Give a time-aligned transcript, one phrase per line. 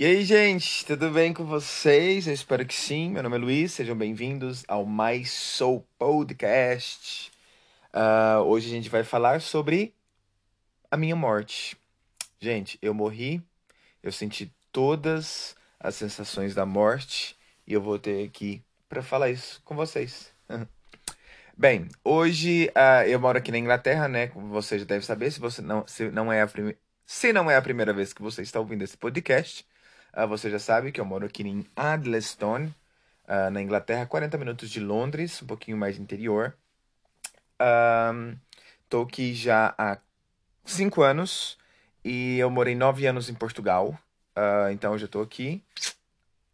[0.00, 2.28] E aí, gente, tudo bem com vocês?
[2.28, 3.10] Eu espero que sim.
[3.10, 7.32] Meu nome é Luiz, sejam bem-vindos ao Mais Soul Podcast.
[7.92, 9.92] Uh, hoje a gente vai falar sobre
[10.88, 11.76] a minha morte.
[12.38, 13.42] Gente, eu morri,
[14.00, 17.36] eu senti todas as sensações da morte
[17.66, 20.32] e eu vou ter aqui para falar isso com vocês.
[21.58, 24.28] Bem, hoje uh, eu moro aqui na Inglaterra, né?
[24.28, 26.78] Como você já deve saber, se você não, se não é a primeira.
[27.04, 29.66] Se não é a primeira vez que você está ouvindo esse podcast,
[30.16, 32.74] uh, você já sabe que eu moro aqui em Adlestone,
[33.24, 36.56] uh, na Inglaterra, 40 minutos de Londres, um pouquinho mais interior.
[38.84, 39.98] Estou aqui já há
[40.64, 41.58] 5 anos
[42.04, 43.98] e eu morei 9 anos em Portugal.
[44.72, 45.62] então eu já estou aqui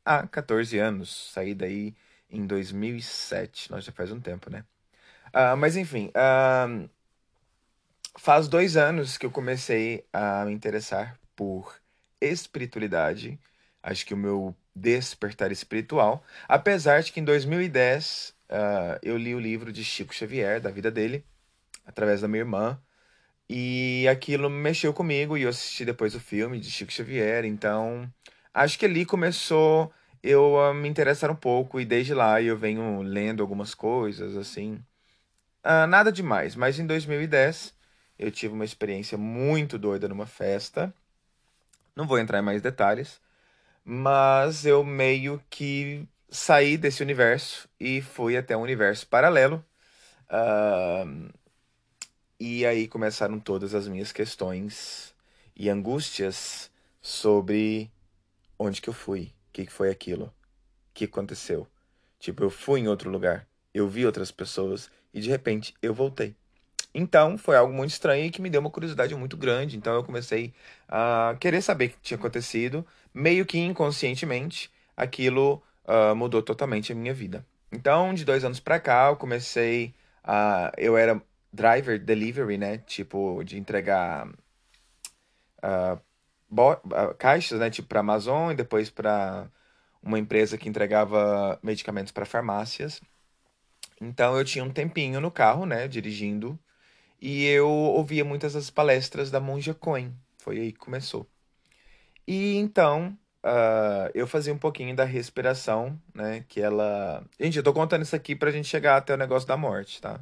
[0.04, 1.30] há 14 anos.
[1.32, 1.94] Saí daí
[2.30, 3.70] em 2007.
[3.70, 4.64] Nós já faz um tempo, né?
[5.34, 6.88] Uh, mas enfim, uh,
[8.16, 11.74] faz dois anos que eu comecei a me interessar por
[12.24, 13.38] espiritualidade.
[13.82, 16.24] Acho que o meu despertar espiritual.
[16.48, 20.70] Apesar de que em 2010 uh, ah, eu li o livro de Chico Xavier, da
[20.70, 21.24] vida dele,
[21.84, 22.80] através da minha irmã.
[23.48, 27.44] E aquilo mexeu comigo e eu assisti depois o filme de Chico Xavier.
[27.44, 28.10] Então,
[28.52, 33.02] acho que ali começou eu a me interessar um pouco e desde lá eu venho
[33.02, 34.82] lendo algumas coisas, assim.
[35.64, 37.74] Uh, nada demais, mas em 2010
[38.18, 40.94] eu tive uma experiência muito doida numa festa.
[41.96, 43.20] Não vou entrar em mais detalhes,
[43.84, 49.64] mas eu meio que saí desse universo e fui até um universo paralelo.
[50.28, 51.32] Uh,
[52.38, 55.14] e aí começaram todas as minhas questões
[55.54, 57.90] e angústias sobre
[58.58, 60.32] onde que eu fui, o que, que foi aquilo, o
[60.94, 61.68] que aconteceu.
[62.18, 66.34] Tipo, eu fui em outro lugar, eu vi outras pessoas e de repente eu voltei.
[66.94, 69.76] Então foi algo muito estranho e que me deu uma curiosidade muito grande.
[69.76, 70.54] Então eu comecei
[70.88, 76.94] a querer saber o que tinha acontecido, meio que inconscientemente aquilo uh, mudou totalmente a
[76.94, 77.44] minha vida.
[77.72, 80.72] Então de dois anos para cá eu comecei a.
[80.78, 81.20] Eu era
[81.52, 82.78] driver delivery, né?
[82.78, 84.28] Tipo, de entregar
[85.62, 86.00] uh,
[87.18, 87.70] caixas, né?
[87.70, 89.48] Tipo para Amazon e depois para
[90.02, 93.00] uma empresa que entregava medicamentos para farmácias.
[94.00, 96.58] Então eu tinha um tempinho no carro, né, dirigindo,
[97.20, 100.14] e eu ouvia muitas das palestras da Monja Coen.
[100.38, 101.26] Foi aí que começou.
[102.26, 107.24] E então uh, eu fazia um pouquinho da respiração, né, que ela.
[107.38, 110.20] Gente, eu tô contando isso aqui pra gente chegar até o negócio da morte, tá?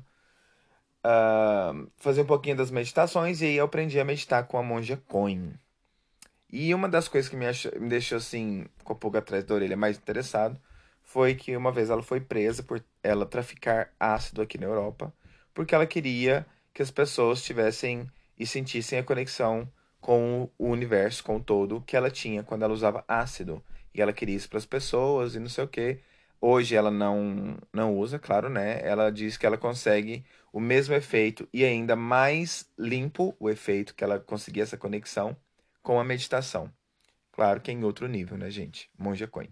[1.04, 4.96] Uh, fazia um pouquinho das meditações e aí eu aprendi a meditar com a Monja
[5.08, 5.54] Coen.
[6.50, 7.46] E uma das coisas que me,
[7.80, 10.60] me deixou assim, com a pulga atrás da orelha, mais interessado
[11.02, 15.12] foi que uma vez ela foi presa por ela traficar ácido aqui na Europa,
[15.52, 19.68] porque ela queria que as pessoas tivessem e sentissem a conexão
[20.00, 23.62] com o universo, com o todo que ela tinha quando ela usava ácido.
[23.94, 26.00] E ela queria isso para as pessoas e não sei o que.
[26.40, 28.80] Hoje ela não, não usa, claro, né?
[28.82, 34.02] Ela diz que ela consegue o mesmo efeito e ainda mais limpo o efeito que
[34.02, 35.36] ela conseguia essa conexão
[35.82, 36.72] com a meditação.
[37.30, 38.90] Claro que é em outro nível, né, gente?
[38.98, 39.48] Monja Coin.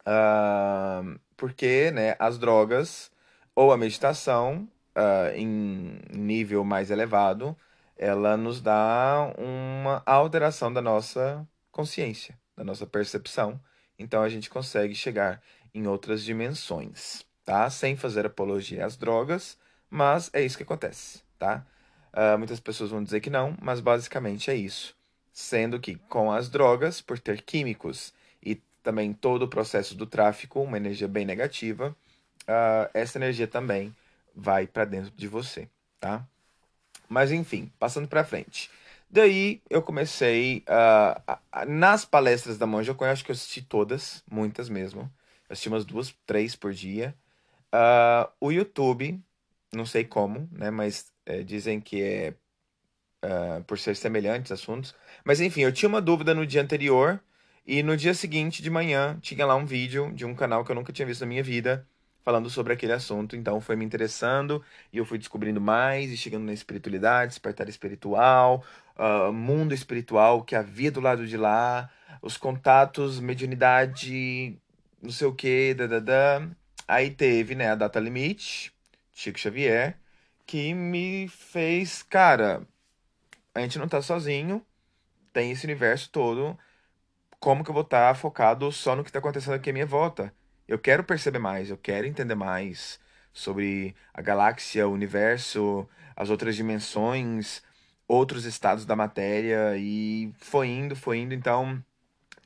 [0.00, 3.10] Uh, porque né, as drogas
[3.54, 7.56] ou a meditação uh, em nível mais elevado,
[7.96, 13.60] ela nos dá uma alteração da nossa consciência, da nossa percepção.
[13.98, 15.42] Então a gente consegue chegar
[15.74, 17.68] em outras dimensões, tá?
[17.70, 19.58] Sem fazer apologia às drogas,
[19.90, 21.64] mas é isso que acontece, tá?
[22.12, 24.96] Uh, muitas pessoas vão dizer que não, mas basicamente é isso.
[25.32, 28.14] Sendo que com as drogas, por ter químicos
[28.86, 31.88] também todo o processo do tráfico, uma energia bem negativa,
[32.42, 33.92] uh, essa energia também
[34.36, 36.26] vai para dentro de você, tá?
[37.08, 38.70] Mas enfim, passando para frente.
[39.08, 44.68] Daí eu comecei uh, nas palestras da Monja Coen, acho que eu assisti todas, muitas
[44.68, 45.02] mesmo.
[45.48, 47.14] Eu assisti umas duas, três por dia.
[47.72, 49.20] Uh, o YouTube,
[49.72, 50.70] não sei como, né?
[50.70, 52.34] Mas é, dizem que é
[53.24, 54.94] uh, por ser semelhantes assuntos.
[55.24, 57.20] Mas enfim, eu tinha uma dúvida no dia anterior
[57.66, 60.76] e no dia seguinte, de manhã, tinha lá um vídeo de um canal que eu
[60.76, 61.86] nunca tinha visto na minha vida,
[62.26, 63.36] falando sobre aquele assunto.
[63.36, 64.60] Então foi me interessando
[64.92, 68.64] e eu fui descobrindo mais e chegando na espiritualidade, despertar espiritual,
[68.98, 71.88] uh, mundo espiritual que havia do lado de lá,
[72.20, 74.58] os contatos, mediunidade,
[75.00, 76.48] não sei o que, da.
[76.88, 78.72] Aí teve, né, a data limite,
[79.12, 79.96] Chico Xavier,
[80.46, 82.62] que me fez, cara,
[83.54, 84.64] a gente não tá sozinho,
[85.32, 86.58] tem esse universo todo
[87.38, 89.86] como que eu vou estar tá focado só no que está acontecendo aqui à minha
[89.86, 90.32] volta?
[90.68, 92.98] Eu quero perceber mais, eu quero entender mais
[93.32, 97.62] sobre a galáxia, o universo, as outras dimensões,
[98.08, 101.34] outros estados da matéria e foi indo, foi indo.
[101.34, 101.82] Então,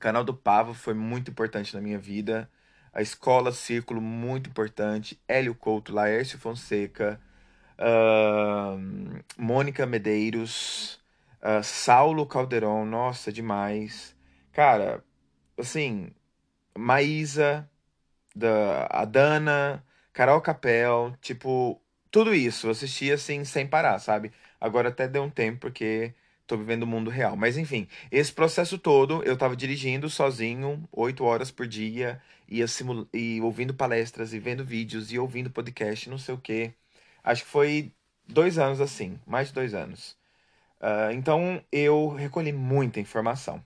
[0.00, 2.50] canal do Pavo foi muito importante na minha vida.
[2.92, 5.20] A escola Círculo, muito importante.
[5.28, 7.20] Hélio Couto, Laércio Fonseca,
[7.78, 8.78] uh,
[9.38, 11.00] Mônica Medeiros,
[11.42, 14.16] uh, Saulo Calderon, nossa, demais.
[14.52, 15.04] Cara,
[15.56, 16.10] assim,
[16.76, 17.69] Maísa,
[18.34, 21.80] da, a Dana, Carol Capel, tipo,
[22.10, 24.32] tudo isso eu assisti assim sem parar, sabe?
[24.60, 26.14] Agora até deu um tempo porque
[26.46, 27.36] tô vivendo o mundo real.
[27.36, 33.08] Mas enfim, esse processo todo eu tava dirigindo sozinho, oito horas por dia, ia simul...
[33.12, 36.74] e ouvindo palestras, e vendo vídeos, e ouvindo podcast, não sei o quê.
[37.22, 37.92] Acho que foi
[38.28, 40.16] dois anos assim, mais de dois anos.
[40.80, 43.62] Uh, então eu recolhi muita informação.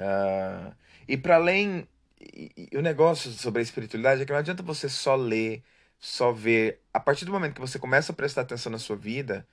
[0.00, 0.74] Uh,
[1.06, 1.86] e para além
[2.32, 5.62] e, e o negócio sobre a espiritualidade é que não adianta você só ler,
[5.98, 6.80] só ver.
[6.92, 9.46] A partir do momento que você começa a prestar atenção na sua vida,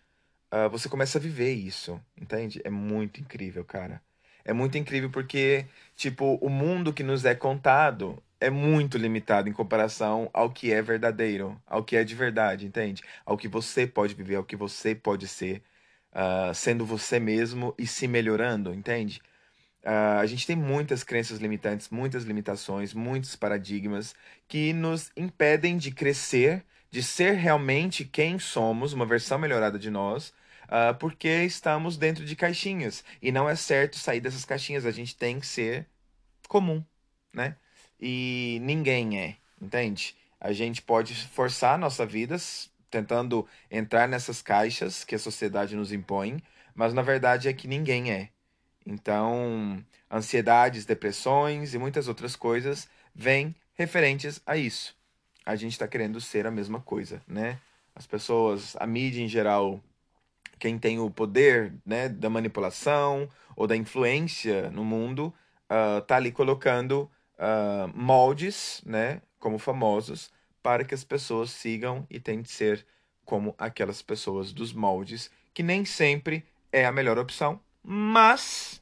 [0.53, 2.61] uh, você começa a viver isso, entende?
[2.63, 4.01] É muito incrível, cara.
[4.43, 9.53] É muito incrível porque, tipo, o mundo que nos é contado é muito limitado em
[9.53, 13.03] comparação ao que é verdadeiro, ao que é de verdade, entende?
[13.25, 15.63] Ao que você pode viver, ao que você pode ser,
[16.13, 19.21] uh, sendo você mesmo e se melhorando, entende?
[19.85, 24.15] Uh, a gente tem muitas crenças limitantes, muitas limitações, muitos paradigmas
[24.47, 30.29] que nos impedem de crescer, de ser realmente quem somos, uma versão melhorada de nós,
[30.63, 33.03] uh, porque estamos dentro de caixinhas.
[33.21, 35.87] E não é certo sair dessas caixinhas, a gente tem que ser
[36.47, 36.83] comum,
[37.31, 37.55] né?
[37.99, 40.15] E ninguém é, entende?
[40.39, 42.37] A gente pode forçar nossa vida
[42.89, 46.41] tentando entrar nessas caixas que a sociedade nos impõe,
[46.73, 48.29] mas na verdade é que ninguém é.
[48.85, 54.95] Então, ansiedades, depressões e muitas outras coisas vêm referentes a isso.
[55.45, 57.59] A gente está querendo ser a mesma coisa, né?
[57.95, 59.81] As pessoas, a mídia em geral,
[60.59, 65.33] quem tem o poder né, da manipulação ou da influência no mundo,
[65.69, 72.19] uh, tá ali colocando uh, moldes, né, como famosos, para que as pessoas sigam e
[72.19, 72.85] tentem ser
[73.23, 78.81] como aquelas pessoas dos moldes, que nem sempre é a melhor opção, mas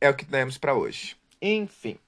[0.00, 1.16] é o que temos para hoje.
[1.40, 1.98] Enfim.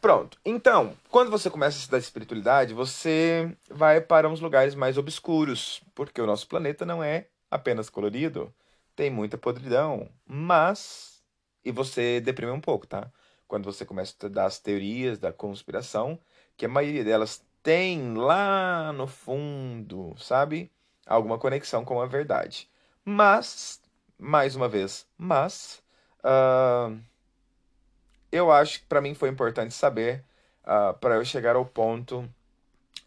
[0.00, 0.38] Pronto.
[0.44, 6.20] Então, quando você começa a estudar espiritualidade, você vai para uns lugares mais obscuros, porque
[6.20, 8.54] o nosso planeta não é apenas colorido,
[8.94, 11.16] tem muita podridão, mas
[11.64, 13.10] e você deprime um pouco, tá?
[13.48, 16.18] Quando você começa a estudar as teorias da conspiração,
[16.56, 20.70] que a maioria delas tem lá no fundo, sabe?
[21.04, 22.70] Alguma conexão com a verdade.
[23.04, 23.80] Mas
[24.18, 25.06] mais uma vez.
[25.16, 25.82] Mas
[26.24, 26.98] uh,
[28.30, 30.24] eu acho que para mim foi importante saber
[30.64, 32.28] uh, para eu chegar ao ponto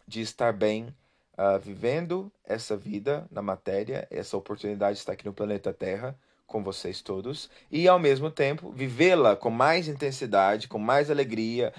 [0.06, 0.94] de estar bem
[1.38, 6.16] uh, vivendo essa vida na matéria, essa oportunidade de estar aqui no planeta Terra
[6.46, 11.72] com vocês todos e ao mesmo tempo vivê-la com mais intensidade, com mais alegria,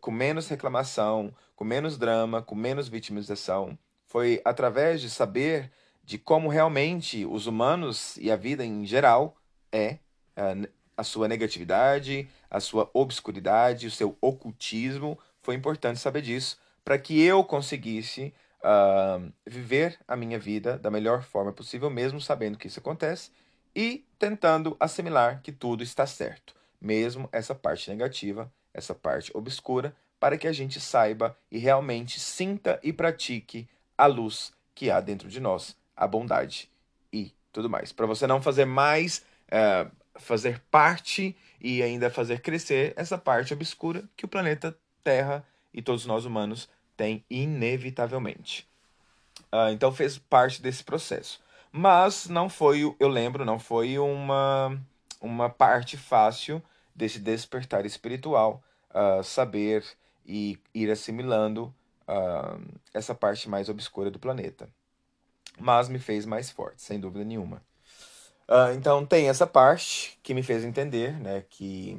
[0.00, 3.76] com menos reclamação, com menos drama, com menos vitimização.
[4.06, 5.72] Foi através de saber
[6.04, 9.36] de como realmente os humanos e a vida em geral
[9.70, 9.98] é
[10.36, 10.54] a,
[10.96, 15.18] a sua negatividade, a sua obscuridade, o seu ocultismo.
[15.42, 21.22] Foi importante saber disso para que eu conseguisse uh, viver a minha vida da melhor
[21.22, 23.30] forma possível, mesmo sabendo que isso acontece
[23.74, 30.36] e tentando assimilar que tudo está certo, mesmo essa parte negativa, essa parte obscura, para
[30.36, 35.40] que a gente saiba e realmente sinta e pratique a luz que há dentro de
[35.40, 36.68] nós a bondade
[37.12, 37.92] e tudo mais.
[37.92, 44.04] Para você não fazer mais, é, fazer parte e ainda fazer crescer essa parte obscura
[44.16, 48.68] que o planeta Terra e todos nós humanos têm inevitavelmente.
[49.52, 51.40] Uh, então fez parte desse processo.
[51.70, 54.78] Mas não foi, eu lembro, não foi uma,
[55.20, 56.62] uma parte fácil
[56.94, 59.84] desse despertar espiritual, uh, saber
[60.26, 61.74] e ir assimilando
[62.06, 62.60] uh,
[62.92, 64.68] essa parte mais obscura do planeta
[65.58, 67.62] mas me fez mais forte, sem dúvida nenhuma.
[68.48, 71.96] Uh, então tem essa parte que me fez entender, né, que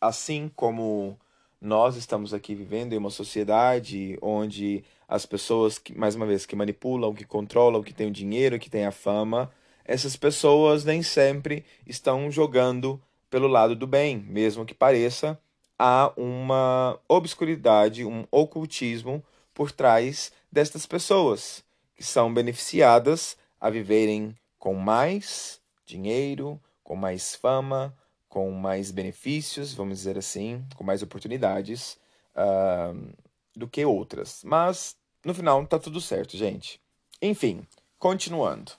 [0.00, 1.18] assim como
[1.60, 6.56] nós estamos aqui vivendo em uma sociedade onde as pessoas, que, mais uma vez, que
[6.56, 9.50] manipulam, que controlam, que têm o dinheiro, que têm a fama,
[9.84, 13.00] essas pessoas nem sempre estão jogando
[13.30, 15.38] pelo lado do bem, mesmo que pareça,
[15.78, 19.22] há uma obscuridade, um ocultismo
[19.54, 21.62] por trás destas pessoas
[22.04, 27.94] são beneficiadas a viverem com mais dinheiro, com mais fama,
[28.28, 31.98] com mais benefícios, vamos dizer assim, com mais oportunidades
[32.34, 33.12] uh,
[33.54, 34.42] do que outras.
[34.44, 36.80] Mas no final tá tudo certo, gente.
[37.20, 37.66] Enfim,
[37.98, 38.72] continuando.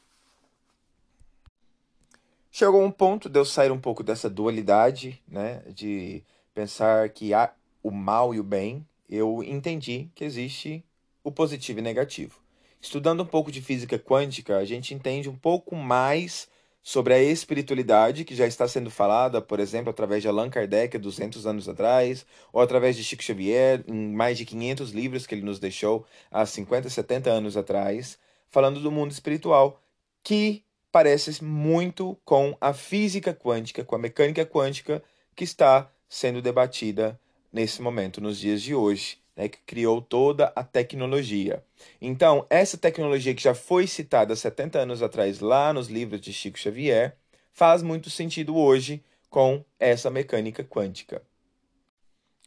[2.52, 7.54] chegou um ponto de eu sair um pouco dessa dualidade, né, de pensar que há
[7.82, 10.84] o mal e o bem, eu entendi que existe
[11.24, 12.43] o positivo e negativo.
[12.84, 16.50] Estudando um pouco de física quântica, a gente entende um pouco mais
[16.84, 21.48] sobre a espiritualidade que já está sendo falada, por exemplo, através de Allan Kardec 200
[21.48, 25.60] anos atrás, ou através de Chico Xavier, em mais de 500 livros que ele nos
[25.60, 29.82] deixou há 50, 70 anos atrás, falando do mundo espiritual,
[30.22, 30.62] que
[30.92, 35.02] parece muito com a física quântica, com a mecânica quântica
[35.34, 37.18] que está sendo debatida
[37.52, 41.64] nesse momento, nos dias de hoje né, que criou toda a tecnologia.
[42.02, 46.60] Então, essa tecnologia que já foi citada 70 anos atrás lá nos livros de Chico
[46.60, 47.18] Xavier,
[47.52, 51.22] faz muito sentido hoje com essa mecânica quântica.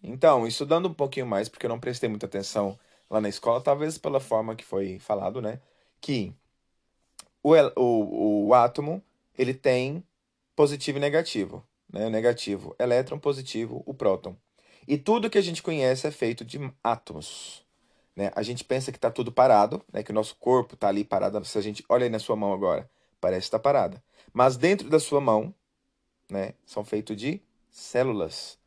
[0.03, 2.79] Então, estudando um pouquinho mais, porque eu não prestei muita atenção
[3.11, 5.61] lá na escola, talvez pela forma que foi falado, né,
[6.01, 6.33] que
[7.43, 9.03] o, o, o átomo
[9.39, 10.03] ele tem
[10.55, 11.67] positivo e negativo.
[11.93, 12.07] Né?
[12.07, 14.37] O negativo, elétron, positivo, o próton.
[14.87, 17.65] E tudo que a gente conhece é feito de átomos.
[18.15, 18.31] Né?
[18.35, 20.03] A gente pensa que está tudo parado, né?
[20.03, 21.45] que o nosso corpo está ali parado.
[21.45, 22.89] Se a gente olha aí na sua mão agora,
[23.21, 24.03] parece estar tá parada.
[24.33, 25.55] Mas dentro da sua mão,
[26.31, 27.41] né, são feitos de
[27.71, 28.59] células.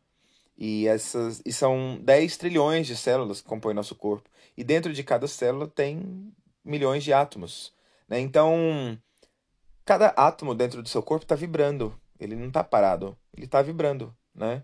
[0.58, 4.30] E, essas, e são 10 trilhões de células que compõem nosso corpo.
[4.58, 6.34] E dentro de cada célula tem
[6.66, 7.74] milhões de átomos.
[8.08, 8.20] Né?
[8.20, 9.00] Então,
[9.86, 11.98] cada átomo dentro do seu corpo está vibrando.
[12.20, 14.14] Ele não está parado, ele está vibrando.
[14.36, 14.64] Né?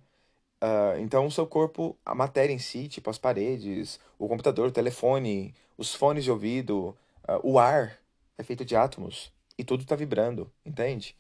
[0.66, 4.72] Uh, então, o seu corpo, a matéria em si, tipo as paredes, o computador, o
[4.72, 8.00] telefone, os fones de ouvido, uh, o ar,
[8.36, 9.32] é feito de átomos.
[9.58, 11.16] E tudo está vibrando, entende?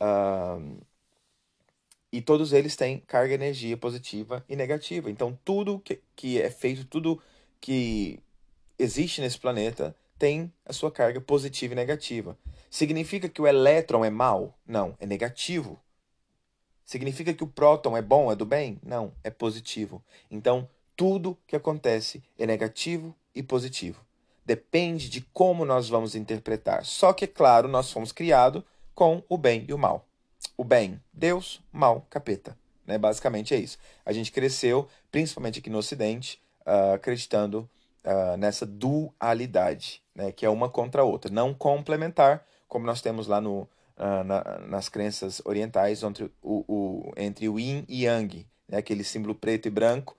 [0.00, 0.78] Uh,
[2.12, 5.10] e todos eles têm carga energia positiva e negativa.
[5.10, 7.20] Então, tudo que, que é feito, tudo
[7.60, 8.20] que
[8.78, 12.38] existe nesse planeta tem a sua carga positiva e negativa.
[12.70, 14.56] Significa que o elétron é mal?
[14.66, 15.78] Não, é negativo.
[16.86, 18.78] Significa que o próton é bom, é do bem?
[18.80, 20.00] Não, é positivo.
[20.30, 24.00] Então, tudo que acontece é negativo e positivo.
[24.44, 26.84] Depende de como nós vamos interpretar.
[26.84, 28.62] Só que, é claro, nós fomos criados
[28.94, 30.06] com o bem e o mal.
[30.56, 32.56] O bem, Deus, mal, capeta.
[32.86, 32.96] Né?
[32.96, 33.78] Basicamente é isso.
[34.04, 37.68] A gente cresceu, principalmente aqui no Ocidente, uh, acreditando
[38.04, 40.30] uh, nessa dualidade, né?
[40.30, 41.32] que é uma contra a outra.
[41.32, 47.12] Não complementar, como nós temos lá no, uh, na, nas crenças orientais entre o, o,
[47.16, 48.78] entre o yin e yang, né?
[48.78, 50.16] aquele símbolo preto e branco,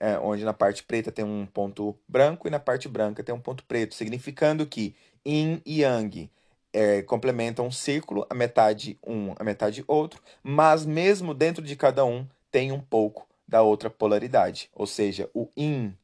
[0.00, 3.40] é, onde na parte preta tem um ponto branco e na parte branca tem um
[3.40, 4.94] ponto preto, significando que
[5.24, 6.30] yin e yang
[6.72, 12.04] é, complementam um círculo, a metade um, a metade outro, mas mesmo dentro de cada
[12.04, 15.96] um tem um pouco da outra polaridade, ou seja, o yin,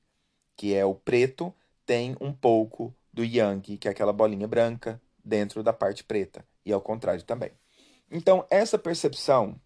[0.56, 1.52] que é o preto,
[1.84, 6.72] tem um pouco do yang, que é aquela bolinha branca dentro da parte preta e
[6.72, 7.50] ao contrário também.
[8.10, 9.60] Então, essa percepção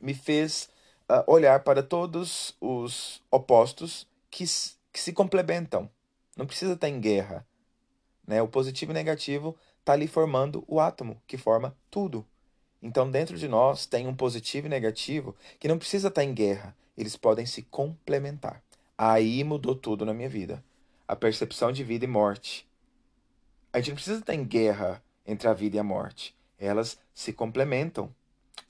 [0.00, 0.68] me fez
[1.08, 4.44] uh, olhar para todos os opostos que,
[4.92, 5.90] que se complementam.
[6.36, 7.46] Não precisa estar em guerra.
[8.26, 8.40] Né?
[8.42, 12.26] O positivo e negativo está ali formando o átomo, que forma tudo.
[12.82, 16.76] Então, dentro de nós tem um positivo e negativo que não precisa estar em guerra.
[16.96, 18.62] Eles podem se complementar.
[18.96, 20.64] Aí mudou tudo na minha vida.
[21.06, 22.66] A percepção de vida e morte.
[23.72, 26.34] A gente não precisa estar em guerra entre a vida e a morte.
[26.58, 28.14] Elas se complementam.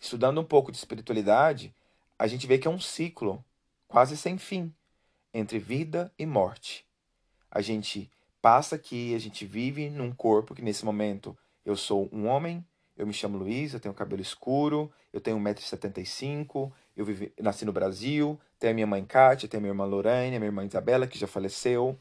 [0.01, 1.75] Estudando um pouco de espiritualidade,
[2.19, 3.45] a gente vê que é um ciclo
[3.89, 4.73] quase sem fim
[5.33, 6.87] entre vida e morte.
[7.51, 12.27] A gente passa aqui, a gente vive num corpo que nesse momento eu sou um
[12.27, 12.65] homem,
[12.97, 17.73] eu me chamo Luiz, eu tenho cabelo escuro, eu tenho 1,75m, eu vivi, nasci no
[17.73, 21.07] Brasil, tenho a minha mãe Kátia, tenho a minha irmã Lorraine, a minha irmã Isabela,
[21.07, 21.99] que já faleceu,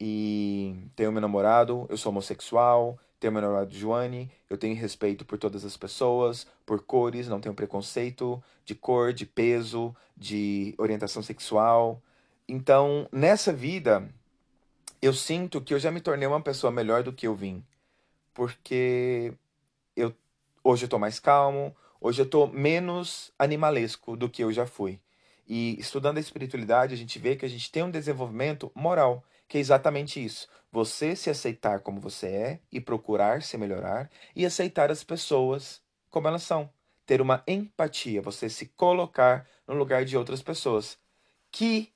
[0.00, 5.36] e tenho meu namorado, eu sou homossexual, tenho meu namorado Joane, eu tenho respeito por
[5.36, 12.00] todas as pessoas, por cores, não tenho preconceito de cor, de peso, de orientação sexual.
[12.48, 14.08] Então, nessa vida,
[15.02, 17.64] eu sinto que eu já me tornei uma pessoa melhor do que eu vim.
[18.32, 19.32] Porque
[19.96, 20.14] eu
[20.62, 25.00] hoje eu tô mais calmo, hoje eu tô menos animalesco do que eu já fui.
[25.48, 29.58] E estudando a espiritualidade, a gente vê que a gente tem um desenvolvimento moral, que
[29.58, 30.48] é exatamente isso.
[30.70, 36.28] Você se aceitar como você é e procurar se melhorar e aceitar as pessoas como
[36.28, 36.70] elas são.
[37.04, 40.98] Ter uma empatia, você se colocar no lugar de outras pessoas.
[41.50, 41.92] Que,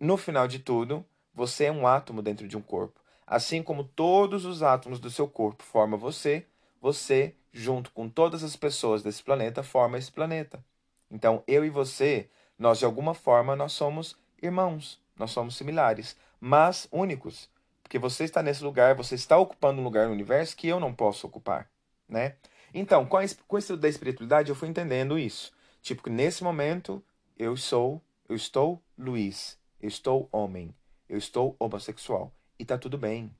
[0.00, 3.00] no final de tudo, você é um átomo dentro de um corpo.
[3.26, 6.46] Assim como todos os átomos do seu corpo formam você,
[6.80, 10.64] você, junto com todas as pessoas desse planeta, forma esse planeta.
[11.10, 16.86] Então, eu e você, nós de alguma forma nós somos irmãos, nós somos similares, mas
[16.92, 17.50] únicos,
[17.82, 20.94] porque você está nesse lugar, você está ocupando um lugar no universo que eu não
[20.94, 21.68] posso ocupar,
[22.08, 22.36] né?
[22.72, 25.52] Então, com, a, com o estudo da espiritualidade, eu fui entendendo isso.
[25.82, 27.02] Tipo, que nesse momento
[27.36, 30.72] eu sou, eu estou Luiz, eu estou homem,
[31.08, 32.32] eu estou homossexual.
[32.56, 33.34] E tá tudo bem.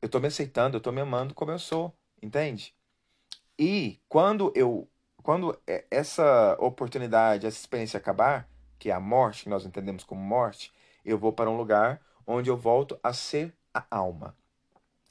[0.00, 2.72] Eu tô me aceitando, eu tô me amando como eu sou, entende?
[3.58, 4.88] E quando eu
[5.24, 5.58] quando
[5.90, 8.48] essa oportunidade, essa experiência acabar,
[8.78, 10.72] que é a morte, que nós entendemos como morte,
[11.10, 14.36] eu vou para um lugar onde eu volto a ser a alma.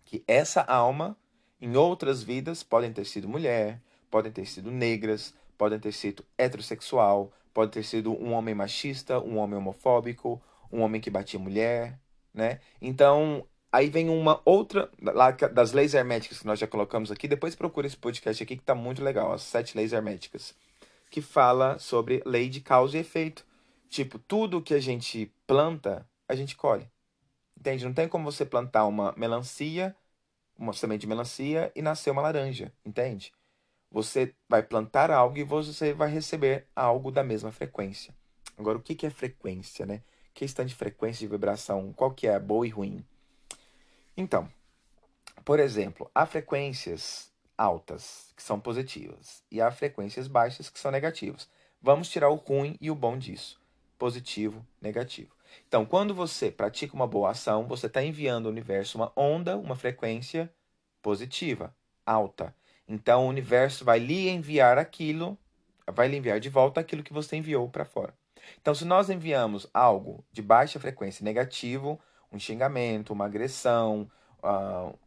[0.03, 1.17] Que essa alma,
[1.59, 7.31] em outras vidas, podem ter sido mulher, podem ter sido negras, podem ter sido heterossexual,
[7.53, 11.99] pode ter sido um homem machista, um homem homofóbico, um homem que batia mulher,
[12.33, 12.59] né?
[12.81, 17.27] Então, Aí vem uma outra, lá das leis herméticas que nós já colocamos aqui.
[17.27, 20.55] Depois procura esse podcast aqui que tá muito legal, as sete leis herméticas.
[21.09, 23.45] Que fala sobre lei de causa e efeito.
[23.89, 26.89] Tipo, tudo que a gente planta, a gente colhe.
[27.57, 27.85] Entende?
[27.85, 29.95] Não tem como você plantar uma melancia,
[30.57, 32.71] uma semente de melancia e nascer uma laranja.
[32.85, 33.31] Entende?
[33.91, 38.13] Você vai plantar algo e você vai receber algo da mesma frequência.
[38.57, 40.01] Agora, o que é frequência, né?
[40.33, 43.05] Questão de frequência de vibração, qual que é boa e ruim?
[44.17, 44.49] Então,
[45.43, 51.49] por exemplo, há frequências altas que são positivas e há frequências baixas que são negativas.
[51.81, 53.59] Vamos tirar o ruim e o bom disso.
[53.97, 55.35] Positivo, negativo.
[55.67, 59.75] Então, quando você pratica uma boa ação, você está enviando ao universo uma onda, uma
[59.75, 60.51] frequência
[61.01, 61.75] positiva,
[62.05, 62.53] alta.
[62.87, 65.37] Então, o universo vai lhe enviar aquilo,
[65.87, 68.13] vai lhe enviar de volta aquilo que você enviou para fora.
[68.61, 71.99] Então, se nós enviamos algo de baixa frequência negativo,
[72.31, 74.09] um xingamento, uma agressão,
[74.43, 74.97] uh,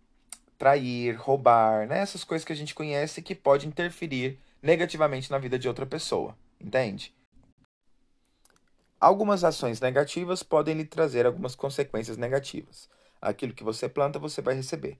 [0.56, 2.00] trair, roubar, né?
[2.00, 6.36] essas coisas que a gente conhece que pode interferir negativamente na vida de outra pessoa,
[6.60, 7.14] entende?
[9.00, 12.88] Algumas ações negativas podem lhe trazer algumas consequências negativas.
[13.22, 14.98] Aquilo que você planta, você vai receber.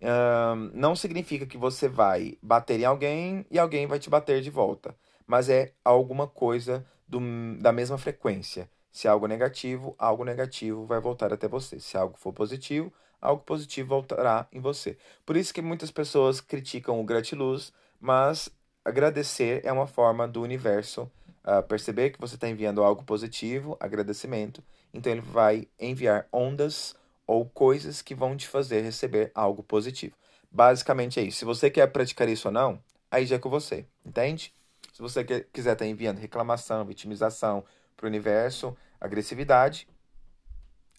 [0.00, 4.50] Uh, não significa que você vai bater em alguém e alguém vai te bater de
[4.50, 4.94] volta,
[5.26, 7.20] mas é alguma coisa do,
[7.58, 8.68] da mesma frequência.
[8.90, 11.78] Se algo negativo, algo negativo vai voltar até você.
[11.78, 14.96] Se algo for positivo, algo positivo voltará em você.
[15.26, 18.48] Por isso que muitas pessoas criticam o gratiluz, mas
[18.82, 21.10] agradecer é uma forma do universo
[21.44, 26.94] uh, perceber que você está enviando algo positivo, agradecimento, então ele vai enviar ondas
[27.26, 30.14] ou coisas que vão te fazer receber algo positivo.
[30.50, 31.38] Basicamente é isso.
[31.38, 32.80] Se você quer praticar isso ou não,
[33.10, 34.52] aí já é com você, entende?
[34.92, 37.64] Se você quer, quiser estar tá enviando reclamação, vitimização
[37.96, 39.88] para o universo, agressividade,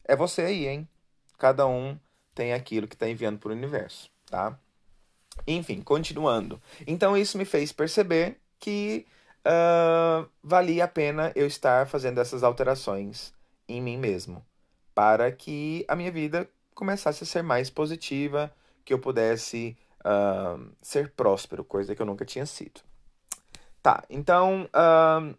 [0.03, 0.87] é você aí, hein?
[1.37, 1.97] Cada um
[2.33, 4.59] tem aquilo que está enviando para o universo, tá?
[5.47, 6.61] Enfim, continuando.
[6.85, 9.05] Então isso me fez perceber que
[9.45, 13.33] uh, valia a pena eu estar fazendo essas alterações
[13.67, 14.45] em mim mesmo,
[14.93, 18.51] para que a minha vida começasse a ser mais positiva,
[18.83, 22.81] que eu pudesse uh, ser próspero, coisa que eu nunca tinha sido.
[23.81, 25.35] Tá, então uh,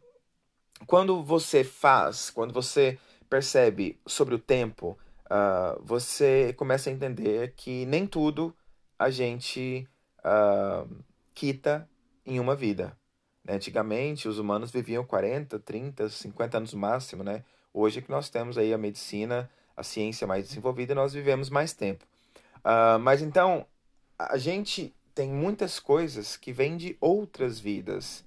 [0.87, 7.85] quando você faz, quando você percebe sobre o tempo, uh, você começa a entender que
[7.87, 8.55] nem tudo
[8.99, 9.87] a gente
[11.33, 11.89] quita
[12.25, 12.97] em uma vida.
[13.47, 13.55] Né?
[13.55, 17.45] Antigamente, os humanos viviam 40, 30, 50 anos no máximo, né?
[17.73, 21.73] Hoje é que nós temos aí a medicina, a ciência mais desenvolvida, nós vivemos mais
[21.73, 22.05] tempo.
[22.59, 23.65] Uh, mas então,
[24.19, 28.25] a gente tem muitas coisas que vêm de outras vidas,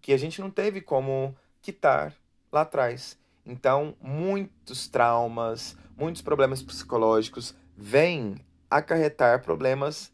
[0.00, 2.14] que a gente não teve como quitar
[2.50, 3.18] lá atrás.
[3.44, 8.36] Então, muitos traumas, muitos problemas psicológicos vêm
[8.68, 10.12] acarretar problemas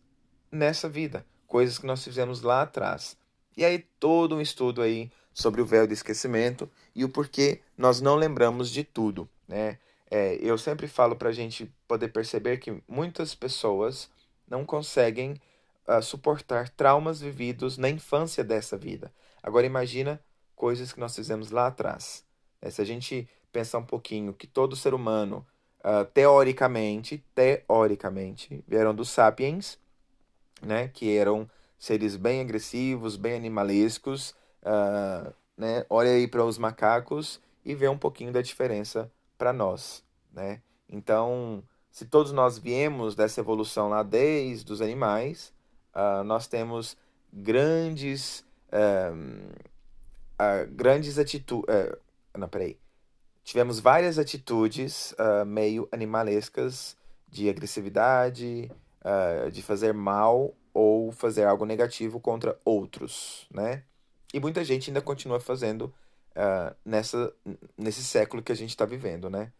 [0.50, 3.16] nessa vida, coisas que nós fizemos lá atrás.
[3.56, 8.00] E aí todo um estudo aí sobre o véu do esquecimento e o porquê nós
[8.00, 9.78] não lembramos de tudo, né?
[10.10, 14.10] É, eu sempre falo para a gente poder perceber que muitas pessoas
[14.46, 15.40] não conseguem
[15.88, 19.10] uh, suportar traumas vividos na infância dessa vida.
[19.42, 20.20] Agora imagina
[20.54, 22.24] coisas que nós fizemos lá atrás.
[22.60, 25.46] É, se a gente pensar um pouquinho que todo ser humano,
[25.80, 29.78] uh, teoricamente, teoricamente, vieram dos sapiens,
[30.60, 31.50] né, que eram
[31.82, 37.98] seres bem agressivos, bem animalescos, uh, né, olha aí para os macacos e vê um
[37.98, 40.62] pouquinho da diferença para nós, né?
[40.88, 45.52] Então, se todos nós viemos dessa evolução lá desde os animais,
[45.92, 46.96] uh, nós temos
[47.32, 49.52] grandes uh,
[50.70, 51.74] grandes atitudes.
[51.74, 51.98] Uh,
[52.38, 52.78] não, peraí.
[53.42, 56.96] Tivemos várias atitudes uh, meio animalescas
[57.28, 58.70] de agressividade,
[59.50, 63.82] de fazer mal ou fazer algo negativo contra outros, né?
[64.32, 65.92] E muita gente ainda continua fazendo
[66.30, 67.32] uh, nessa,
[67.76, 69.52] nesse século que a gente está vivendo, né?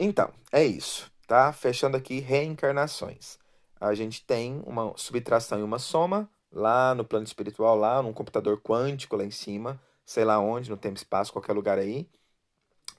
[0.00, 1.52] então, é isso, tá?
[1.52, 3.38] Fechando aqui, reencarnações.
[3.78, 8.60] A gente tem uma subtração e uma soma, lá no plano espiritual, lá num computador
[8.60, 12.08] quântico lá em cima, sei lá onde, no tempo espaço, qualquer lugar aí,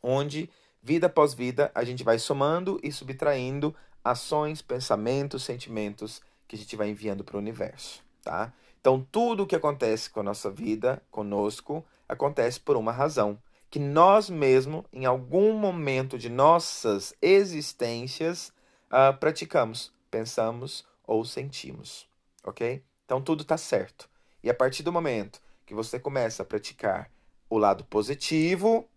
[0.02, 0.50] onde
[0.82, 6.76] vida após vida a gente vai somando e subtraindo ações, pensamentos, sentimentos que a gente
[6.76, 8.54] vai enviando para o universo, tá?
[8.80, 13.80] Então tudo o que acontece com a nossa vida, conosco, acontece por uma razão que
[13.80, 18.54] nós mesmos, em algum momento de nossas existências,
[18.92, 22.08] uh, praticamos, pensamos ou sentimos,
[22.44, 22.84] ok?
[23.04, 24.08] Então tudo está certo.
[24.44, 27.10] E a partir do momento que você começa a praticar
[27.50, 28.88] o lado positivo,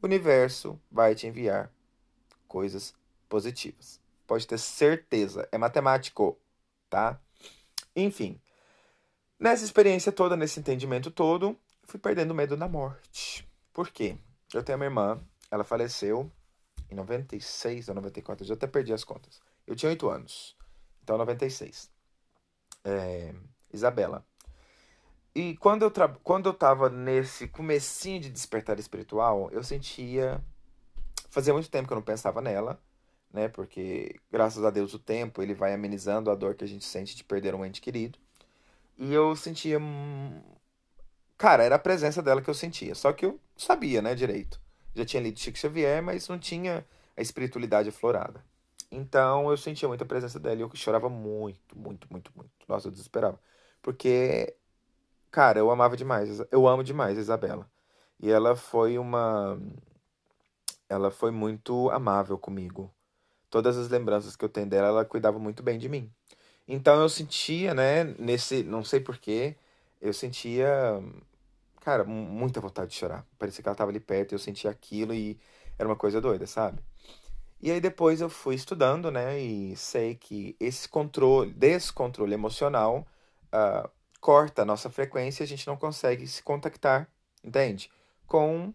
[0.00, 1.70] o universo vai te enviar
[2.48, 2.94] coisas
[3.28, 4.00] positivas.
[4.26, 6.38] Pode ter certeza, é matemático,
[6.90, 7.18] tá?
[7.94, 8.40] Enfim,
[9.38, 13.48] nessa experiência toda, nesse entendimento todo, fui perdendo medo da morte.
[13.72, 14.18] Por quê?
[14.52, 16.30] Eu tenho uma irmã, ela faleceu
[16.90, 19.40] em 96 ou 94, eu já até perdi as contas.
[19.66, 20.56] Eu tinha 8 anos,
[21.02, 21.88] então 96.
[22.84, 23.32] É,
[23.72, 24.26] Isabela.
[25.32, 25.92] E quando eu,
[26.24, 30.42] quando eu tava nesse comecinho de despertar espiritual, eu sentia...
[31.28, 32.82] Fazia muito tempo que eu não pensava nela,
[33.32, 33.48] né?
[33.48, 37.16] Porque, graças a Deus, o tempo, ele vai amenizando a dor que a gente sente
[37.16, 38.18] de perder um ente querido.
[38.98, 39.78] E eu sentia
[41.40, 42.94] Cara, era a presença dela que eu sentia.
[42.94, 44.60] Só que eu sabia, né, direito.
[44.94, 46.84] Já tinha lido Chico Xavier, mas não tinha
[47.16, 48.44] a espiritualidade aflorada.
[48.90, 52.50] Então eu sentia muita presença dela e eu chorava muito, muito, muito, muito.
[52.68, 53.40] Nossa, eu desesperava.
[53.80, 54.54] Porque,
[55.30, 56.42] cara, eu amava demais.
[56.52, 57.70] Eu amo demais a Isabela.
[58.20, 59.58] E ela foi uma.
[60.90, 62.92] Ela foi muito amável comigo.
[63.50, 66.10] Todas as lembranças que eu tenho dela, ela cuidava muito bem de mim.
[66.68, 68.62] Então eu sentia, né, nesse.
[68.62, 69.56] Não sei porquê,
[70.00, 71.02] eu sentia
[71.80, 73.26] cara, muita vontade de chorar.
[73.38, 75.38] Parecia que ela estava ali perto, eu sentia aquilo e
[75.78, 76.82] era uma coisa doida, sabe?
[77.60, 79.38] E aí depois eu fui estudando, né?
[79.40, 83.06] E sei que esse controle, descontrole emocional,
[83.46, 87.08] uh, corta a nossa frequência e a gente não consegue se contactar,
[87.42, 87.90] entende?
[88.26, 88.72] Com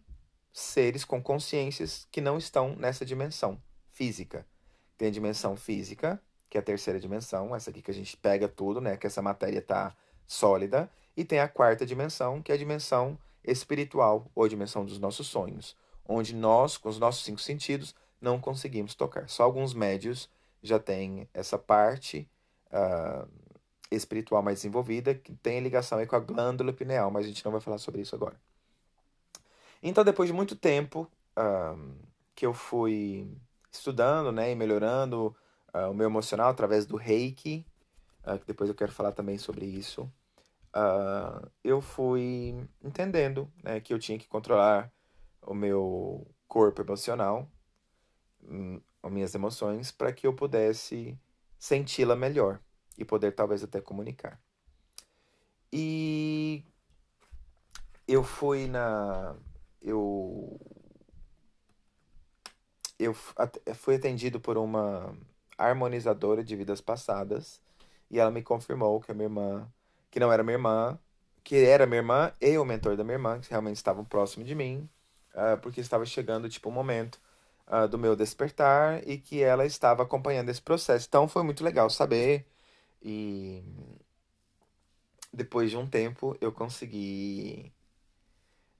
[0.51, 3.61] seres, com consciências que não estão nessa dimensão
[3.91, 4.45] física.
[4.97, 8.47] Tem a dimensão física, que é a terceira dimensão, essa aqui que a gente pega
[8.47, 8.97] tudo, né?
[8.97, 10.89] Que essa matéria tá sólida.
[11.15, 15.27] E tem a quarta dimensão, que é a dimensão espiritual, ou a dimensão dos nossos
[15.27, 15.75] sonhos,
[16.07, 19.29] onde nós, com os nossos cinco sentidos, não conseguimos tocar.
[19.29, 20.29] Só alguns médios
[20.61, 22.27] já têm essa parte
[22.71, 23.27] uh,
[23.91, 27.51] espiritual mais desenvolvida, que tem ligação aí com a glândula pineal, mas a gente não
[27.51, 28.35] vai falar sobre isso agora.
[29.81, 31.95] Então, depois de muito tempo uh,
[32.33, 33.27] que eu fui
[33.77, 35.35] estudando né, e melhorando
[35.73, 37.65] uh, o meu emocional através do reiki,
[38.39, 40.11] que depois eu quero falar também sobre isso,
[40.75, 44.91] uh, eu fui entendendo né, que eu tinha que controlar
[45.41, 47.47] o meu corpo emocional,
[48.43, 51.19] hum, as minhas emoções, para que eu pudesse
[51.59, 52.59] senti-la melhor
[52.97, 54.39] e poder talvez até comunicar.
[55.71, 56.63] E
[58.07, 59.35] eu fui na.
[59.81, 60.59] Eu.
[62.99, 65.15] Eu fui atendido por uma
[65.57, 67.61] harmonizadora de vidas passadas
[68.09, 69.71] e ela me confirmou que a minha irmã
[70.15, 70.97] que não era minha irmã,
[71.43, 74.55] que era minha irmã e o mentor da minha irmã, que realmente estavam próximos de
[74.55, 74.89] mim,
[75.33, 77.19] uh, porque estava chegando, tipo, o um momento
[77.67, 81.05] uh, do meu despertar e que ela estava acompanhando esse processo.
[81.05, 82.47] Então foi muito legal saber
[83.03, 83.61] e
[85.33, 87.73] depois de um tempo eu consegui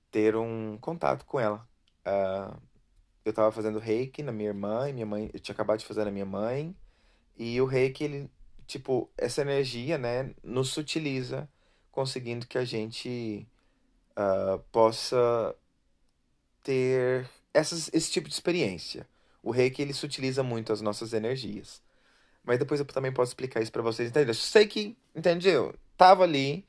[0.10, 1.67] ter um contato com ela.
[2.08, 2.58] Uh,
[3.25, 6.05] eu estava fazendo reiki na minha irmã e minha mãe, eu tinha acabado de fazer
[6.05, 6.75] na minha mãe,
[7.38, 8.29] e o reiki ele
[8.67, 11.49] tipo, essa energia, né, nos sutiliza,
[11.91, 13.47] conseguindo que a gente
[14.17, 15.55] uh, possa
[16.63, 19.07] ter essas, esse tipo de experiência.
[19.41, 21.81] O reiki, ele sutiliza muito as nossas energias.
[22.43, 24.33] Mas depois eu também posso explicar isso para vocês entenderem.
[24.33, 25.73] Sei que, entendeu?
[25.97, 26.65] Tava ali,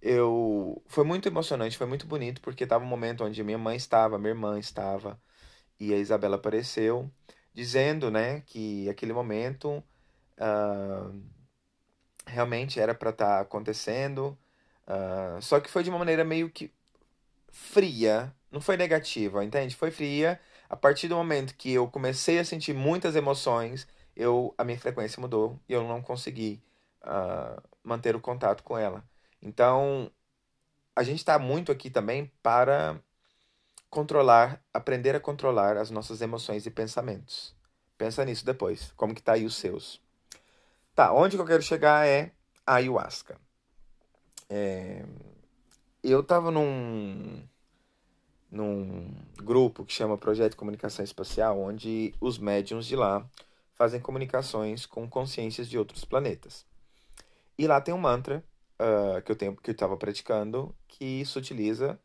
[0.00, 0.82] eu...
[0.86, 4.30] Foi muito emocionante, foi muito bonito, porque tava um momento onde minha mãe estava, minha
[4.30, 5.20] irmã estava,
[5.80, 7.10] e a Isabela apareceu,
[7.54, 9.82] dizendo, né, que aquele momento...
[10.38, 11.38] Uh
[12.28, 14.38] realmente era para estar tá acontecendo.
[14.86, 16.70] Uh, só que foi de uma maneira meio que
[17.50, 18.32] fria.
[18.50, 19.74] Não foi negativa, entende?
[19.74, 20.40] Foi fria.
[20.68, 25.20] A partir do momento que eu comecei a sentir muitas emoções, eu a minha frequência
[25.20, 26.62] mudou e eu não consegui
[27.02, 29.02] uh, manter o contato com ela.
[29.42, 30.10] Então,
[30.94, 33.00] a gente está muito aqui também para
[33.90, 37.54] controlar, aprender a controlar as nossas emoções e pensamentos.
[37.96, 40.00] Pensa nisso depois, como que tá aí os seus.
[40.94, 42.32] Tá, onde que eu quero chegar é
[42.66, 43.38] a ayahuasca.
[44.48, 45.04] É,
[46.02, 47.42] eu tava num,
[48.50, 53.28] num grupo que chama Projeto Comunicação Espacial, onde os médiums de lá
[53.74, 56.66] fazem comunicações com consciências de outros planetas.
[57.56, 58.44] E lá tem um mantra
[58.80, 61.98] uh, que eu que eu estava praticando, que isso utiliza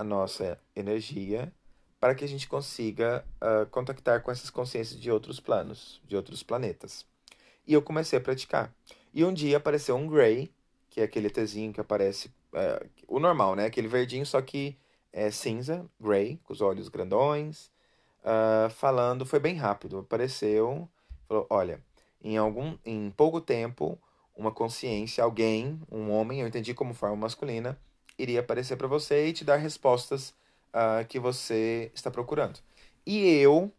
[0.00, 1.52] a nossa energia
[2.00, 6.42] para que a gente consiga uh, contactar com essas consciências de outros planos, de outros
[6.42, 7.04] planetas.
[7.66, 8.74] E eu comecei a praticar.
[9.12, 10.50] E um dia apareceu um Grey,
[10.88, 13.66] que é aquele tezinho que aparece, uh, o normal, né?
[13.66, 14.78] Aquele verdinho, só que
[15.12, 17.70] é cinza, Grey, com os olhos grandões,
[18.24, 19.98] uh, falando, foi bem rápido.
[19.98, 20.88] Apareceu,
[21.28, 21.78] falou: olha,
[22.24, 23.98] em algum, em pouco tempo,
[24.34, 27.78] uma consciência, alguém, um homem, eu entendi como forma masculina,
[28.20, 30.34] iria aparecer para você e te dar respostas
[30.74, 32.58] uh, que você está procurando.
[33.06, 33.72] E eu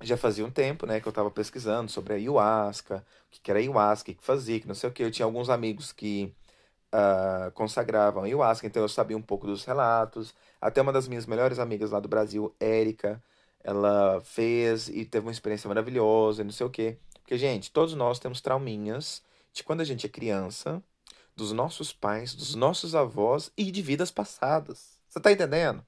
[0.00, 3.60] já fazia um tempo, né, que eu estava pesquisando sobre a ayahuasca, o que era
[3.60, 5.02] ayahuasca, o que fazia, que não sei o que.
[5.02, 6.32] Eu tinha alguns amigos que
[6.92, 10.34] uh, consagravam ayahuasca, então eu sabia um pouco dos relatos.
[10.60, 13.22] Até uma das minhas melhores amigas lá do Brasil, Érica,
[13.62, 16.98] ela fez e teve uma experiência maravilhosa, não sei o que.
[17.22, 19.22] Porque, gente, todos nós temos trauminhas
[19.52, 20.82] de quando a gente é criança,
[21.36, 24.98] dos nossos pais, dos nossos avós e de vidas passadas.
[25.08, 25.84] Você tá entendendo?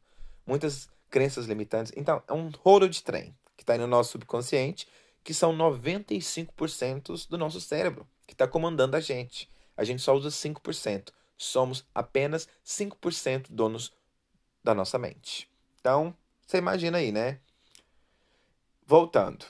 [0.46, 1.92] Muitas crenças limitantes.
[1.96, 4.86] Então, é um rolo de trem que está no nosso subconsciente,
[5.24, 9.50] que são 95% do nosso cérebro, que está comandando a gente.
[9.76, 11.10] A gente só usa 5%.
[11.36, 13.92] Somos apenas 5% donos
[14.62, 15.50] da nossa mente.
[15.80, 16.14] Então,
[16.46, 17.40] você imagina aí, né?
[18.86, 19.44] Voltando.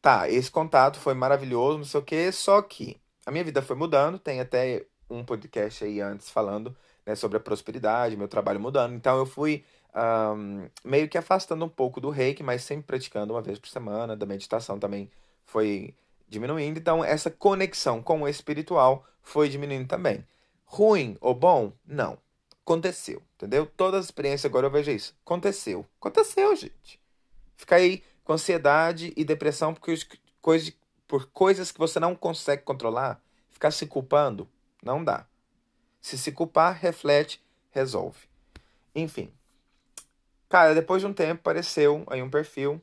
[0.00, 3.76] Tá, esse contato foi maravilhoso, não sei o quê, só que a minha vida foi
[3.76, 8.94] mudando, tem até um podcast aí antes falando né, sobre a prosperidade, meu trabalho mudando.
[8.94, 13.42] Então eu fui um, meio que afastando um pouco do reiki, mas sempre praticando uma
[13.42, 15.10] vez por semana, da meditação também
[15.44, 15.94] foi
[16.28, 16.78] diminuindo.
[16.78, 20.26] Então essa conexão com o espiritual foi diminuindo também.
[20.64, 21.72] Ruim ou bom?
[21.86, 22.18] Não.
[22.64, 23.66] Aconteceu, entendeu?
[23.76, 25.14] Todas as experiências agora eu vejo isso.
[25.24, 25.84] Aconteceu.
[26.00, 27.00] Aconteceu, gente.
[27.56, 29.94] Fica aí com ansiedade e depressão porque
[30.40, 30.72] coisas,
[31.12, 33.20] por coisas que você não consegue controlar,
[33.50, 34.48] ficar se culpando,
[34.82, 35.26] não dá.
[36.00, 37.38] Se se culpar, reflete,
[37.70, 38.18] resolve.
[38.94, 39.30] Enfim.
[40.48, 42.80] Cara, depois de um tempo apareceu aí um perfil.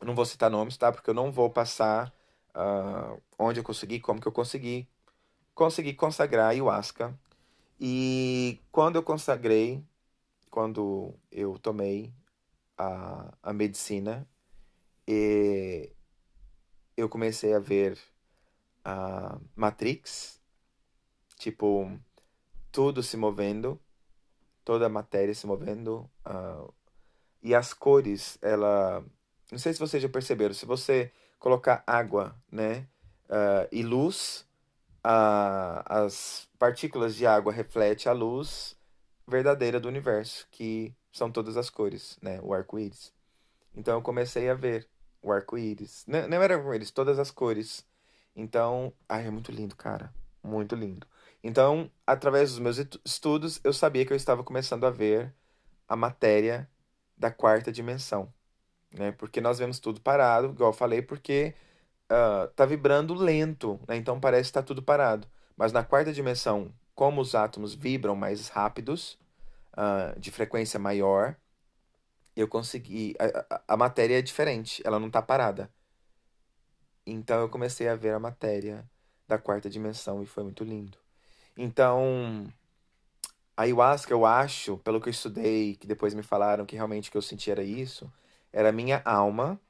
[0.00, 0.90] não vou citar nomes, tá?
[0.90, 2.10] Porque eu não vou passar
[2.56, 4.88] uh, onde eu consegui, como que eu consegui.
[5.54, 7.14] Consegui consagrar ayahuasca.
[7.78, 9.84] E quando eu consagrei,
[10.50, 12.10] quando eu tomei
[12.78, 14.26] a, a medicina,
[15.06, 15.92] e
[16.96, 17.98] eu comecei a ver
[18.84, 20.40] a Matrix,
[21.36, 21.90] tipo,
[22.70, 23.80] tudo se movendo,
[24.64, 26.72] toda a matéria se movendo, uh,
[27.42, 29.04] e as cores, ela.
[29.50, 32.86] Não sei se vocês já perceberam, se você colocar água, né,
[33.28, 34.46] uh, e luz,
[35.04, 38.76] uh, as partículas de água refletem a luz
[39.26, 43.12] verdadeira do universo, que são todas as cores, né, o arco-íris.
[43.74, 44.88] Então eu comecei a ver
[45.22, 46.04] o arco-íris.
[46.06, 47.86] Não, não era arco-íris, todas as cores.
[48.34, 50.12] Então, ai, é muito lindo, cara.
[50.42, 51.06] Muito lindo.
[51.42, 55.34] Então, através dos meus estudos, eu sabia que eu estava começando a ver
[55.88, 56.68] a matéria
[57.16, 58.32] da quarta dimensão.
[58.92, 59.12] Né?
[59.12, 61.54] Porque nós vemos tudo parado, igual eu falei, porque
[62.10, 63.96] uh, tá vibrando lento, né?
[63.96, 65.26] então parece que está tudo parado.
[65.56, 69.18] Mas na quarta dimensão, como os átomos vibram mais rápidos,
[69.72, 71.36] uh, de frequência maior,
[72.36, 73.14] eu consegui.
[73.18, 75.70] A, a, a matéria é diferente, ela não está parada.
[77.06, 78.88] Então eu comecei a ver a matéria
[79.26, 80.98] da quarta dimensão e foi muito lindo.
[81.56, 82.52] Então,
[83.56, 87.12] a ayahuasca, eu acho, pelo que eu estudei, que depois me falaram que realmente o
[87.12, 88.10] que eu senti era isso,
[88.52, 89.60] era minha alma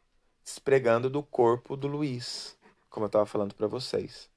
[0.44, 2.56] despregando do corpo do Luiz,
[2.90, 4.28] como eu estava falando para vocês.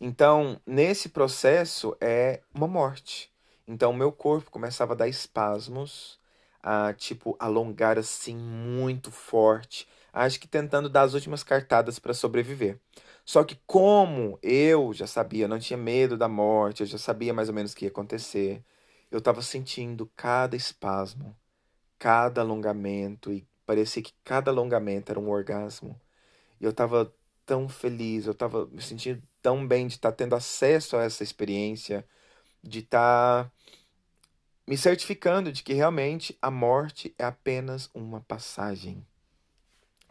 [0.00, 3.32] Então, nesse processo é uma morte.
[3.66, 6.18] Então, meu corpo começava a dar espasmos,
[6.62, 12.78] a tipo alongar assim muito forte, acho que tentando dar as últimas cartadas para sobreviver.
[13.24, 17.48] Só que como eu já sabia, não tinha medo da morte, eu já sabia mais
[17.48, 18.62] ou menos o que ia acontecer,
[19.10, 21.36] eu estava sentindo cada espasmo,
[21.98, 26.00] cada alongamento e parecia que cada alongamento era um orgasmo.
[26.60, 27.12] E eu estava
[27.46, 31.22] tão feliz, eu estava me sentindo tão bem de estar tá tendo acesso a essa
[31.22, 32.04] experiência,
[32.62, 33.52] de estar tá
[34.66, 39.04] me certificando de que realmente a morte é apenas uma passagem.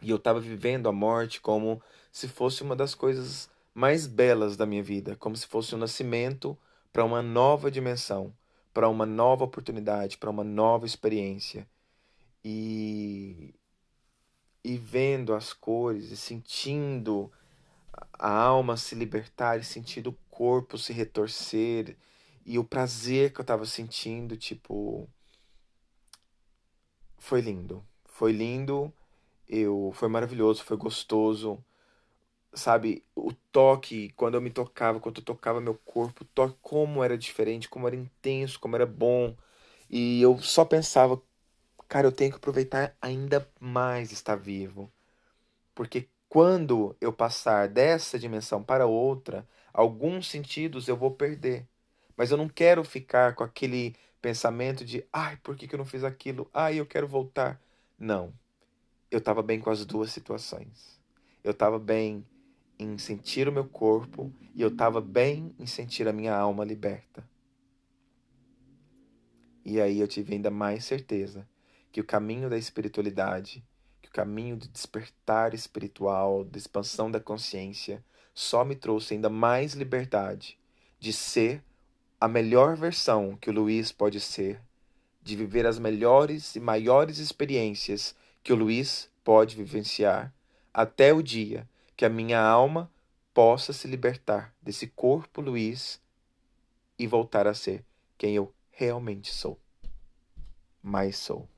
[0.00, 4.66] E eu estava vivendo a morte como se fosse uma das coisas mais belas da
[4.66, 6.58] minha vida, como se fosse um nascimento
[6.92, 8.34] para uma nova dimensão,
[8.74, 11.66] para uma nova oportunidade, para uma nova experiência.
[12.44, 13.54] E
[14.64, 17.32] e vendo as cores e sentindo
[18.12, 21.96] a alma se libertar e sentindo o corpo se retorcer
[22.46, 25.08] e o prazer que eu tava sentindo, tipo.
[27.18, 27.84] Foi lindo.
[28.04, 28.92] Foi lindo.
[29.48, 31.64] Eu, foi maravilhoso, foi gostoso.
[32.54, 37.16] sabe, o toque, quando eu me tocava, quando eu tocava meu corpo, toque, como era
[37.18, 39.36] diferente, como era intenso, como era bom.
[39.90, 41.22] E eu só pensava,
[41.88, 44.92] cara, eu tenho que aproveitar ainda mais estar vivo.
[45.74, 51.68] Porque quando eu passar dessa dimensão para outra, alguns sentidos eu vou perder.
[52.22, 55.84] Mas eu não quero ficar com aquele pensamento de, ai, por que, que eu não
[55.84, 56.48] fiz aquilo?
[56.54, 57.60] Ai, eu quero voltar.
[57.98, 58.32] Não.
[59.10, 61.00] Eu estava bem com as duas situações.
[61.42, 62.24] Eu estava bem
[62.78, 67.28] em sentir o meu corpo e eu estava bem em sentir a minha alma liberta.
[69.64, 71.44] E aí eu tive ainda mais certeza
[71.90, 73.66] que o caminho da espiritualidade,
[74.00, 78.00] que o caminho do despertar espiritual, da expansão da consciência,
[78.32, 80.56] só me trouxe ainda mais liberdade
[81.00, 81.64] de ser
[82.22, 84.60] a melhor versão que o Luiz pode ser,
[85.20, 90.32] de viver as melhores e maiores experiências que o Luiz pode vivenciar,
[90.72, 92.88] até o dia que a minha alma
[93.34, 96.00] possa se libertar desse corpo Luiz
[96.96, 97.84] e voltar a ser
[98.16, 99.58] quem eu realmente sou.
[100.80, 101.48] Mas sou.